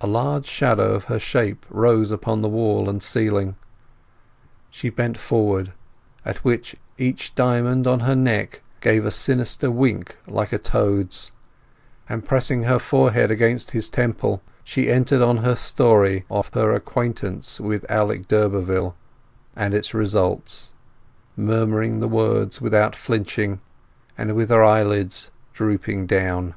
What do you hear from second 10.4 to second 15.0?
a toad's; and pressing her forehead against his temple she